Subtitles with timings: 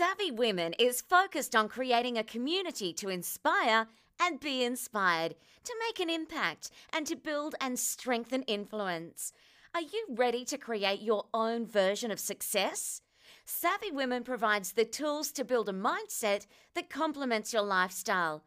[0.00, 3.86] Savvy Women is focused on creating a community to inspire
[4.18, 9.34] and be inspired, to make an impact, and to build and strengthen influence.
[9.74, 13.02] Are you ready to create your own version of success?
[13.44, 18.42] Savvy Women provides the tools to build a mindset that complements your lifestyle.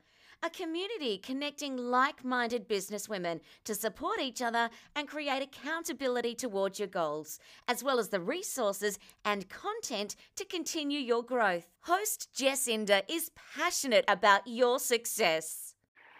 [0.46, 6.90] A community connecting like minded businesswomen to support each other and create accountability towards your
[6.90, 7.40] goals,
[7.70, 11.70] as well as the resources and content to continue your growth.
[11.84, 15.76] Host Jess Inder is passionate about your success.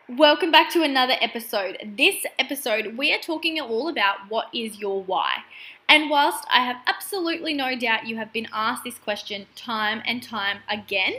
[0.08, 1.78] Welcome back to another episode.
[1.98, 5.40] This episode, we are talking all about what is your why.
[5.90, 10.24] And whilst I have absolutely no doubt you have been asked this question time and
[10.24, 11.16] time again,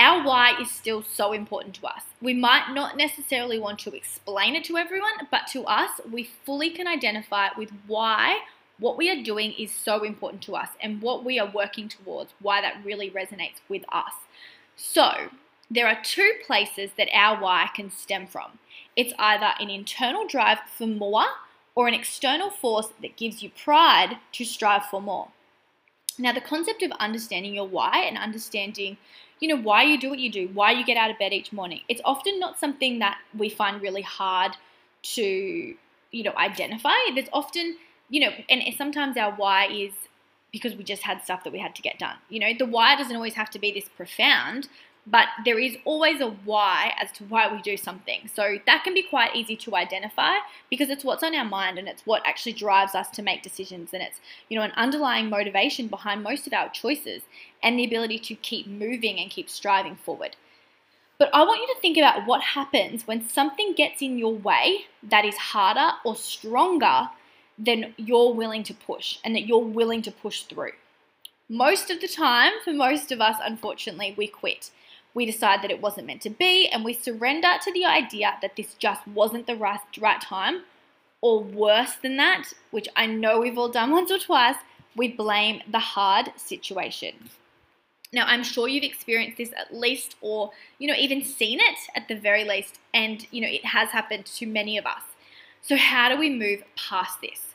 [0.00, 2.02] our why is still so important to us.
[2.22, 6.70] We might not necessarily want to explain it to everyone, but to us, we fully
[6.70, 8.40] can identify with why
[8.78, 12.32] what we are doing is so important to us and what we are working towards,
[12.40, 14.14] why that really resonates with us.
[14.74, 15.28] So,
[15.70, 18.58] there are two places that our why can stem from.
[18.96, 21.26] It's either an internal drive for more
[21.74, 25.28] or an external force that gives you pride to strive for more.
[26.18, 28.96] Now, the concept of understanding your why and understanding
[29.40, 31.52] you know, why you do what you do, why you get out of bed each
[31.52, 31.80] morning.
[31.88, 34.52] It's often not something that we find really hard
[35.02, 35.74] to,
[36.10, 36.92] you know, identify.
[37.14, 37.76] There's often,
[38.10, 39.92] you know, and sometimes our why is
[40.52, 42.16] because we just had stuff that we had to get done.
[42.28, 44.68] You know, the why doesn't always have to be this profound,
[45.06, 48.28] but there is always a why as to why we do something.
[48.32, 50.36] So that can be quite easy to identify
[50.68, 53.90] because it's what's on our mind and it's what actually drives us to make decisions
[53.92, 57.22] and it's, you know, an underlying motivation behind most of our choices
[57.62, 60.36] and the ability to keep moving and keep striving forward.
[61.18, 64.86] But I want you to think about what happens when something gets in your way
[65.02, 67.10] that is harder or stronger
[67.58, 70.72] than you're willing to push and that you're willing to push through.
[71.48, 74.70] Most of the time, for most of us, unfortunately, we quit
[75.14, 78.56] we decide that it wasn't meant to be, and we surrender to the idea that
[78.56, 80.62] this just wasn't the right, right time,
[81.20, 84.56] or worse than that, which I know we've all done once or twice,
[84.96, 87.30] we blame the hard situation.
[88.12, 92.08] Now, I'm sure you've experienced this at least, or you know, even seen it at
[92.08, 95.02] the very least, and you know, it has happened to many of us.
[95.62, 97.54] So, how do we move past this?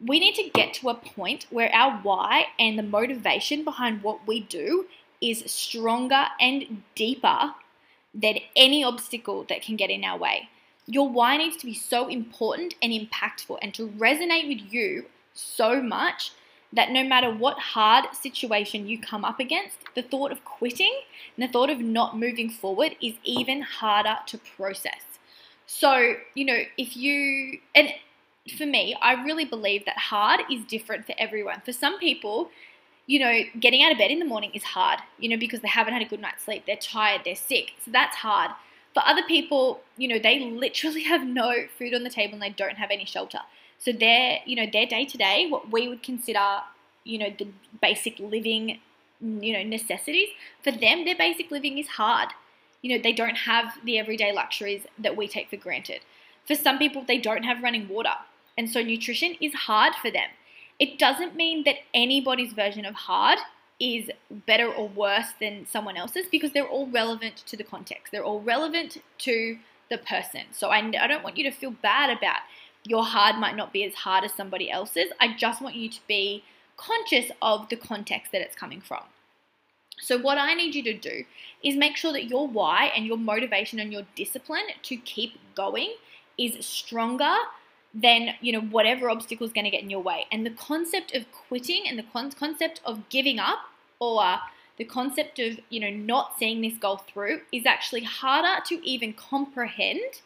[0.00, 4.24] We need to get to a point where our why and the motivation behind what
[4.26, 4.86] we do
[5.20, 7.54] is stronger and deeper
[8.14, 10.48] than any obstacle that can get in our way.
[10.86, 15.82] Your why needs to be so important and impactful and to resonate with you so
[15.82, 16.32] much
[16.72, 21.00] that no matter what hard situation you come up against, the thought of quitting
[21.36, 25.02] and the thought of not moving forward is even harder to process.
[25.66, 27.90] So, you know, if you, and
[28.56, 31.60] for me, I really believe that hard is different for everyone.
[31.64, 32.50] For some people,
[33.08, 35.68] you know, getting out of bed in the morning is hard, you know, because they
[35.68, 37.72] haven't had a good night's sleep, they're tired, they're sick.
[37.82, 38.50] So that's hard.
[38.92, 42.50] For other people, you know, they literally have no food on the table and they
[42.50, 43.40] don't have any shelter.
[43.78, 46.60] So their, you know, their day to day, what we would consider,
[47.04, 47.48] you know, the
[47.80, 48.78] basic living,
[49.20, 50.28] you know, necessities,
[50.62, 52.28] for them, their basic living is hard.
[52.82, 56.00] You know, they don't have the everyday luxuries that we take for granted.
[56.46, 58.14] For some people, they don't have running water.
[58.58, 60.28] And so nutrition is hard for them.
[60.78, 63.38] It doesn't mean that anybody's version of hard
[63.80, 64.10] is
[64.46, 68.12] better or worse than someone else's because they're all relevant to the context.
[68.12, 69.58] They're all relevant to
[69.90, 70.42] the person.
[70.52, 72.40] So I, I don't want you to feel bad about
[72.84, 75.10] your hard might not be as hard as somebody else's.
[75.20, 76.44] I just want you to be
[76.76, 79.02] conscious of the context that it's coming from.
[80.00, 81.24] So, what I need you to do
[81.62, 85.94] is make sure that your why and your motivation and your discipline to keep going
[86.38, 87.34] is stronger
[88.02, 90.26] then you know whatever obstacle is going to get in your way.
[90.30, 93.58] And the concept of quitting and the con- concept of giving up
[93.98, 94.38] or
[94.76, 99.12] the concept of you know not seeing this goal through is actually harder to even
[99.12, 100.22] comprehend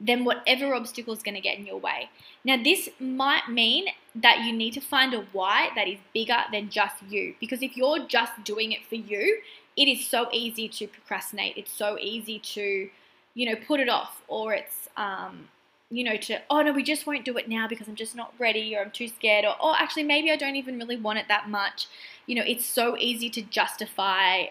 [0.00, 2.10] than whatever obstacle is going to get in your way.
[2.44, 6.70] Now this might mean that you need to find a why that is bigger than
[6.70, 7.36] just you.
[7.38, 9.40] Because if you're just doing it for you
[9.76, 11.56] it is so easy to procrastinate.
[11.56, 12.90] It's so easy to
[13.34, 15.48] you know put it off or it's um,
[15.92, 18.32] you know, to, oh no, we just won't do it now because I'm just not
[18.38, 21.26] ready or I'm too scared or, oh, actually, maybe I don't even really want it
[21.28, 21.86] that much.
[22.26, 24.46] You know, it's so easy to justify,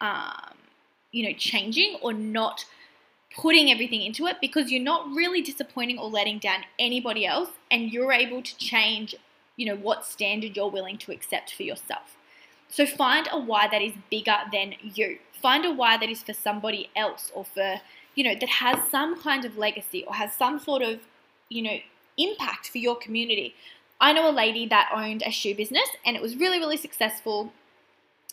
[0.00, 0.54] um,
[1.12, 2.64] you know, changing or not
[3.36, 7.92] putting everything into it because you're not really disappointing or letting down anybody else and
[7.92, 9.14] you're able to change,
[9.56, 12.16] you know, what standard you're willing to accept for yourself.
[12.70, 15.18] So find a why that is bigger than you.
[15.42, 17.80] Find a why that is for somebody else or for
[18.18, 20.98] you know, that has some kind of legacy or has some sort of,
[21.48, 21.78] you know,
[22.16, 23.54] impact for your community.
[24.00, 27.52] I know a lady that owned a shoe business and it was really, really successful.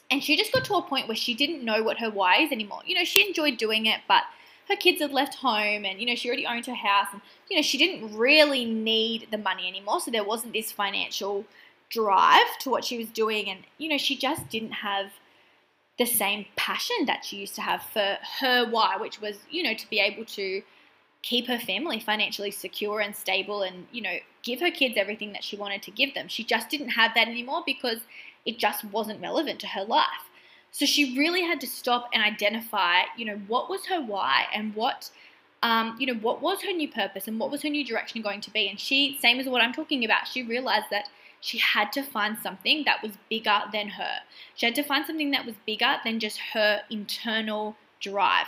[0.10, 2.52] And she just got to a point where she didn't know what her why is
[2.52, 2.80] anymore.
[2.84, 4.24] You know, she enjoyed doing it, but
[4.69, 7.10] her kids had left home and, you know, she already owned her house.
[7.13, 10.00] And, you know, she didn't really need the money anymore.
[10.00, 11.46] So there wasn't this financial
[11.90, 13.50] drive to what she was doing.
[13.51, 15.12] And, you know, she just didn't have
[15.97, 19.74] the same passion that she used to have for her why, which was, you know,
[19.74, 20.62] to be able to
[21.21, 25.44] keep her family financially secure and stable and, you know, give her kids everything that
[25.44, 26.27] she wanted to give them.
[26.27, 28.00] She just didn't have that anymore because
[28.45, 30.30] it just wasn't relevant to her life.
[30.71, 34.75] So she really had to stop and identify, you know, what was her why and
[34.75, 35.09] what,
[35.63, 38.41] um, you know, what was her new purpose and what was her new direction going
[38.41, 38.68] to be.
[38.69, 41.07] And she, same as what I'm talking about, she realized that
[41.45, 44.18] she had to find something that was bigger than her.
[44.56, 48.47] She had to find something that was bigger than just her internal drive.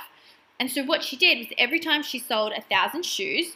[0.60, 3.56] And so what she did was every time she sold a thousand shoes,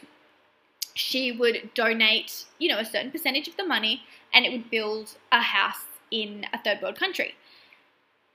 [0.94, 5.16] she would donate, you know, a certain percentage of the money and it would build
[5.32, 7.34] a house in a third world country.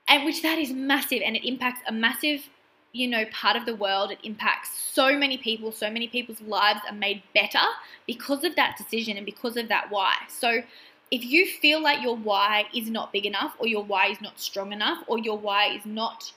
[0.08, 2.50] And which that is massive and it impacts a massive,
[2.92, 4.10] you know, part of the world.
[4.10, 7.64] It impacts so many people, so many people's lives are made better
[8.06, 10.16] because of that decision and because of that why.
[10.28, 10.62] So
[11.10, 14.38] if you feel like your why is not big enough or your why is not
[14.38, 16.32] strong enough or your why is not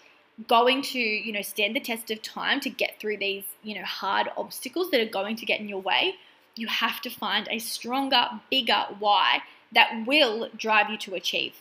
[0.47, 3.83] going to you know stand the test of time to get through these you know
[3.83, 6.15] hard obstacles that are going to get in your way
[6.56, 9.41] you have to find a stronger bigger why
[9.73, 11.53] that will drive you to achieve.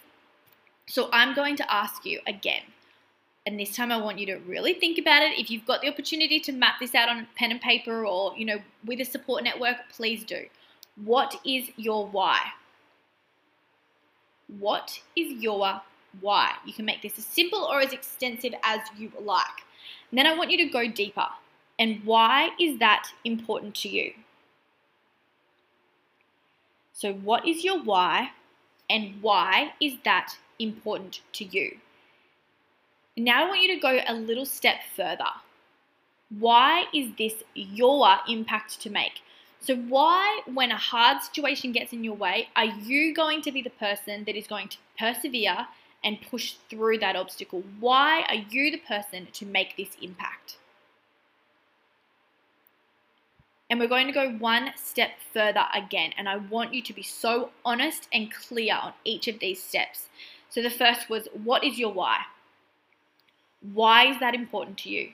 [0.86, 2.62] So i'm going to ask you again
[3.46, 5.38] and this time i want you to really think about it.
[5.38, 8.44] If you've got the opportunity to map this out on pen and paper or you
[8.44, 10.44] know with a support network please do.
[11.04, 12.40] What is your why
[14.58, 15.80] what is your
[16.20, 16.52] why?
[16.64, 19.46] You can make this as simple or as extensive as you like.
[20.10, 21.26] And then I want you to go deeper.
[21.78, 24.12] And why is that important to you?
[26.92, 28.32] So, what is your why,
[28.90, 31.78] and why is that important to you?
[33.16, 35.24] Now, I want you to go a little step further.
[36.38, 39.22] Why is this your impact to make?
[39.62, 43.60] So, why, when a hard situation gets in your way, are you going to be
[43.60, 45.66] the person that is going to persevere
[46.02, 47.62] and push through that obstacle?
[47.78, 50.56] Why are you the person to make this impact?
[53.68, 56.12] And we're going to go one step further again.
[56.16, 60.06] And I want you to be so honest and clear on each of these steps.
[60.48, 62.20] So, the first was what is your why?
[63.60, 65.10] Why is that important to you?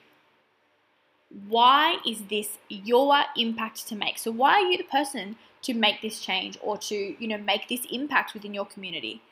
[1.48, 4.18] Why is this your impact to make?
[4.18, 7.68] So why are you the person to make this change or to, you know, make
[7.68, 9.22] this impact within your community?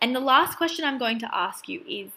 [0.00, 2.10] And the last question I'm going to ask you is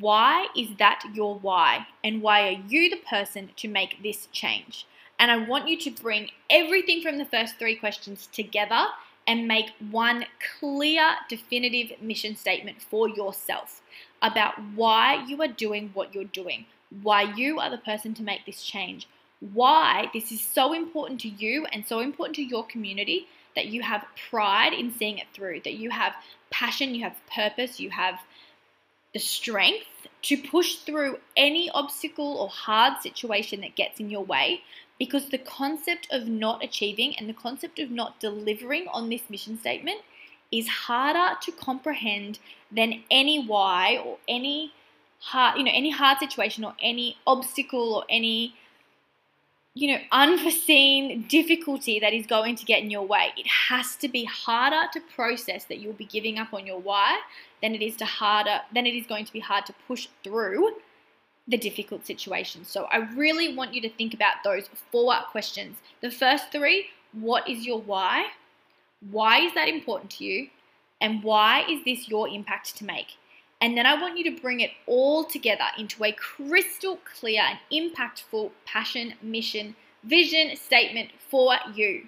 [0.00, 1.86] why is that your why?
[2.02, 4.86] And why are you the person to make this change?
[5.18, 8.86] And I want you to bring everything from the first three questions together
[9.26, 10.26] and make one
[10.60, 13.80] clear, definitive mission statement for yourself
[14.22, 16.66] about why you are doing what you're doing
[17.02, 19.06] why you are the person to make this change,
[19.40, 23.82] why this is so important to you and so important to your community that you
[23.82, 26.14] have pride in seeing it through, that you have
[26.50, 28.18] passion, you have purpose, you have
[29.12, 29.86] the strength
[30.22, 34.60] to push through any obstacle or hard situation that gets in your way.
[34.98, 39.58] Because the concept of not achieving and the concept of not delivering on this mission
[39.58, 40.00] statement
[40.52, 42.38] is harder to comprehend
[42.70, 44.72] than any why or any
[45.20, 48.54] hard, you know, any hard situation or any obstacle or any,
[49.74, 54.08] you know, unforeseen difficulty that is going to get in your way, it has to
[54.08, 57.20] be harder to process that you'll be giving up on your why
[57.62, 60.70] than it is to harder than it is going to be hard to push through
[61.48, 62.64] the difficult situation.
[62.64, 65.76] So I really want you to think about those four questions.
[66.00, 68.26] The first three, what is your why?
[69.10, 70.48] Why is that important to you?
[71.00, 73.16] And why is this your impact to make?
[73.66, 77.58] And then I want you to bring it all together into a crystal clear and
[77.72, 82.06] impactful passion, mission, vision statement for you.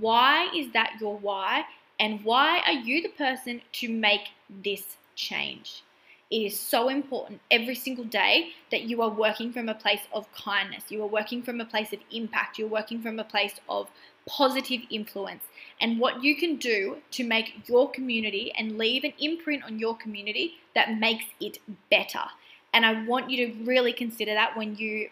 [0.00, 1.66] Why is that your why?
[2.00, 5.84] And why are you the person to make this change?
[6.28, 10.26] It is so important every single day that you are working from a place of
[10.32, 10.90] kindness.
[10.90, 12.58] You are working from a place of impact.
[12.58, 13.90] You're working from a place of
[14.26, 15.44] positive influence
[15.80, 19.96] and what you can do to make your community and leave an imprint on your
[19.96, 21.58] community that makes it
[21.90, 22.24] better.
[22.72, 25.08] And I want you to really consider that when you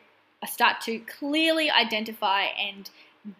[0.48, 2.90] start to clearly identify and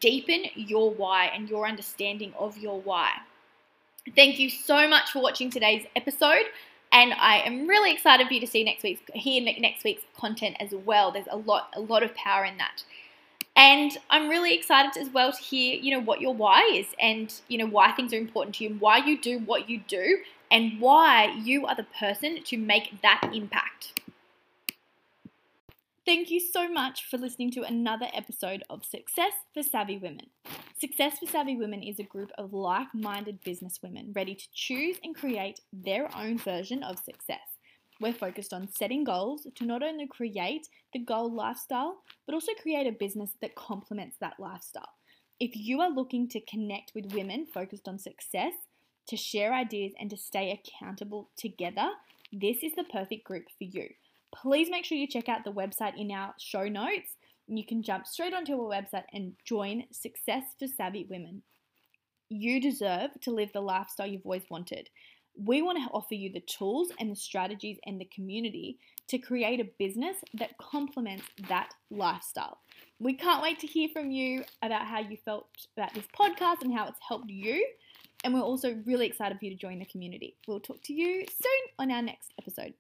[0.01, 3.11] deepen your why and your understanding of your why.
[4.15, 6.45] Thank you so much for watching today's episode.
[6.93, 10.57] And I am really excited for you to see next week's hear next week's content
[10.61, 11.11] as well.
[11.11, 12.85] There's a lot a lot of power in that.
[13.55, 17.33] And I'm really excited as well to hear, you know, what your why is and,
[17.49, 20.19] you know, why things are important to you and why you do what you do
[20.51, 24.01] and why you are the person to make that impact.
[26.05, 30.27] Thank you so much for listening to another episode of Success for Savvy Women.
[30.77, 34.97] Success for Savvy Women is a group of like minded business women ready to choose
[35.05, 37.52] and create their own version of success.
[38.03, 42.89] We're focused on setting goals to not only create the goal lifestyle, but also create
[42.89, 44.89] a business that complements that lifestyle.
[45.39, 48.55] If you are looking to connect with women focused on success,
[49.07, 51.91] to share ideas, and to stay accountable together,
[52.33, 53.89] this is the perfect group for you.
[54.35, 57.15] Please make sure you check out the website in our show notes.
[57.47, 61.43] You can jump straight onto our website and join Success for Savvy Women.
[62.29, 64.89] You deserve to live the lifestyle you've always wanted.
[65.37, 69.61] We want to offer you the tools and the strategies and the community to create
[69.61, 72.59] a business that complements that lifestyle.
[72.99, 76.73] We can't wait to hear from you about how you felt about this podcast and
[76.73, 77.67] how it's helped you.
[78.25, 80.37] And we're also really excited for you to join the community.
[80.47, 82.75] We'll talk to you soon on our next episode.